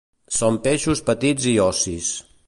[0.37, 2.09] Són peixos petits i ossis.